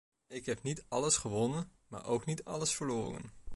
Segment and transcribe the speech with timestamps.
[0.27, 3.31] Ik heb niet alles gewonnen, maar ook niet alles verloren.